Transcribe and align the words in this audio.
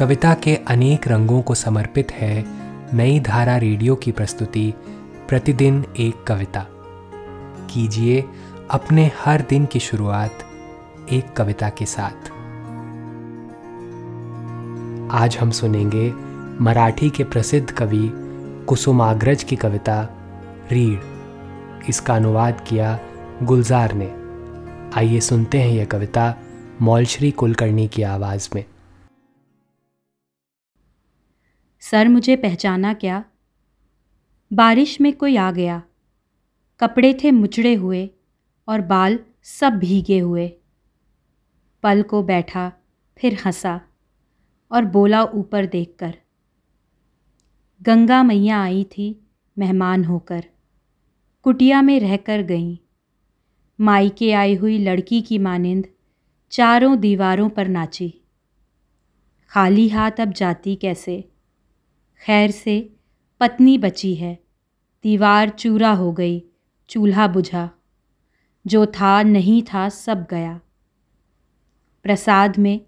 कविता 0.00 0.34
के 0.34 0.56
अनेक 0.56 1.08
रंगों 1.08 1.42
को 1.42 1.54
समर्पित 1.54 2.12
है 2.12 2.44
नई 2.96 3.20
धारा 3.20 3.56
रेडियो 3.56 3.94
की 3.94 4.12
प्रस्तुति, 4.12 4.74
प्रतिदिन 5.28 5.84
एक 5.98 6.24
कविता। 6.24 6.66
कीजिए 7.70 8.24
अपने 8.70 9.10
हर 9.24 9.40
दिन 9.40 9.66
की 9.66 9.80
शुरुआत 9.80 10.30
एक 11.12 11.32
कविता 11.32 11.68
के 11.68 11.86
साथ। 11.86 12.30
आज 15.12 15.38
हम 15.40 15.50
सुनेंगे 15.50 16.12
मराठी 16.64 17.10
के 17.10 17.24
प्रसिद्ध 17.24 17.70
कवि 17.70 18.10
कुसुमाग्रज 18.66 19.42
की 19.42 19.56
कविता, 19.56 20.08
रीढ़। 20.72 21.00
इसका 21.88 22.16
अनुवाद 22.16 22.64
किया 22.68 22.98
गुलजार 23.42 23.92
ने। 23.94 24.14
आइए 24.98 25.20
सुनते 25.20 25.58
हैं 25.58 25.70
यह 25.70 25.84
कविता 25.84 26.34
मौलश्री 26.82 27.30
कुलकर्णी 27.30 27.88
की 27.88 28.02
आवाज़ 28.02 28.48
में। 28.54 28.64
सर 31.90 32.08
मुझे 32.08 32.36
पहचाना 32.36 32.94
क्या? 32.94 33.24
बारिश 34.52 35.00
में 35.00 35.12
कोई 35.12 35.36
आ 35.36 35.52
गया। 35.52 35.82
कपड़े 36.80 37.18
थे 37.24 37.30
मुचड़े 37.30 37.74
हुए 37.74 38.10
और 38.68 38.80
बाल 38.80 39.18
सब 39.42 39.78
भीगे 39.78 40.18
हुए। 40.18 40.52
पल 41.82 42.02
को 42.02 42.22
बैठा, 42.22 42.72
फिर 43.18 43.38
हंसा 43.46 43.80
और 44.72 44.84
बोला 44.84 45.24
ऊपर 45.24 45.66
देखकर। 45.66 46.14
गंगा 47.82 48.22
मैया 48.22 48.62
आई 48.62 48.84
थी 48.84 49.26
मेहमान 49.58 50.04
होकर। 50.04 50.44
कुटिया 51.42 51.82
में 51.82 52.00
रहकर 52.00 52.42
गईं। 52.42 52.76
मायके 53.80 54.32
आई 54.32 54.54
हुई 54.54 54.78
लड़की 54.78 55.22
की 55.22 55.38
मानिंद 55.38 55.86
चारों 56.50 57.00
दीवारों 57.00 57.48
पर 57.48 57.68
नाची। 57.68 58.14
खाली 59.48 59.88
हाथ 59.88 60.12
अब 60.20 60.32
जाती 60.32 60.76
कैसे? 60.76 61.32
खैर 62.20 62.50
से 62.50 62.94
पत्नी 63.40 63.78
बची 63.78 64.14
है। 64.14 64.38
दीवार 65.02 65.48
चूरा 65.48 65.92
हो 65.92 66.12
गई, 66.12 66.42
चूल्हा 66.88 67.28
बुझा। 67.28 67.70
जो 68.66 68.86
था 68.86 69.22
नहीं 69.22 69.62
था 69.62 69.88
सब 69.88 70.26
गया। 70.30 70.60
प्रसाद 72.02 72.58
में 72.58 72.80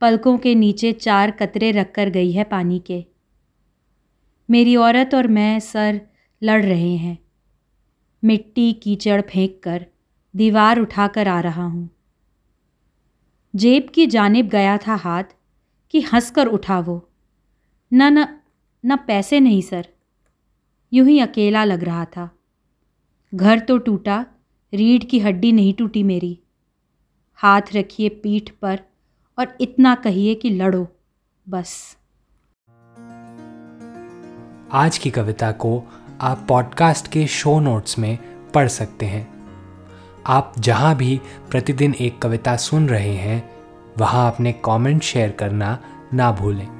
पलकों 0.00 0.38
के 0.38 0.54
नीचे 0.54 0.92
चार 0.92 1.30
कतरे 1.30 1.70
रख 1.70 1.92
कर 1.92 2.08
गई 2.08 2.32
है 2.32 2.44
पानी 2.44 2.78
के। 2.78 3.06
मेरी 4.50 4.76
औरत 4.76 5.14
और 5.14 5.28
मैं 5.28 5.60
सर 5.60 6.00
लड़ 6.42 6.64
रहे 6.64 6.96
हैं। 6.96 7.18
मिट्टी 8.24 8.72
कीचड़ 8.72 9.20
फेंक 9.20 9.60
कर 9.62 9.86
दीवार 10.36 10.78
उठाकर 10.78 11.28
आ 11.28 11.40
रहा 11.40 11.64
हूँ। 11.64 11.90
जेब 13.56 13.88
की 13.94 14.06
जानिब 14.06 14.48
गया 14.48 14.78
था 14.78 14.94
हाथ 14.94 15.24
कि 15.90 16.00
हंसकर 16.00 16.46
उठा 16.46 16.80
वो 16.80 17.10
न 17.92 18.18
न 18.18 18.39
न 18.86 18.96
पैसे 18.96 19.40
नहीं, 19.40 19.62
सर। 19.62 19.88
यूँ 20.92 21.08
ही 21.08 21.20
अकेला 21.20 21.64
लग 21.64 21.84
रहा 21.84 22.04
था। 22.04 22.30
घर 23.34 23.58
तो 23.58 23.78
टूटा, 23.78 24.26
रीढ़ 24.74 25.04
की 25.04 25.18
हड्डी 25.18 25.52
नहीं 25.52 25.74
टूटी 25.74 26.02
मेरी। 26.02 26.40
हाथ 27.34 27.62
रखिए 27.74 28.08
पीठ 28.08 28.50
पर 28.50 28.80
और 29.38 29.56
इतना 29.60 29.94
कहिए 29.94 30.34
कि 30.34 30.50
लड़ो, 30.50 30.88
बस। 31.48 31.96
आज 34.72 34.98
की 34.98 35.10
कविता 35.10 35.52
को 35.52 35.82
आप 36.20 36.46
पॉडकास्ट 36.48 37.08
के 37.08 37.26
शो 37.26 37.60
नोट्स 37.60 37.98
में 37.98 38.18
पढ़ 38.50 38.68
सकते 38.68 39.06
हैं। 39.06 39.40
आप 40.26 40.54
जहाँ 40.58 40.96
भी 40.96 41.20
प्रतिदिन 41.50 41.94
एक 41.94 42.18
कविता 42.18 42.56
सुन 42.56 42.88
रहे 42.88 43.14
हैं, 43.14 43.50
वहाँ 43.98 44.32
अपने 44.32 44.52
कमेंट 44.52 45.02
शेयर 45.02 45.30
करना 45.30 45.78
ना 46.14 46.32
भूलें। 46.32 46.79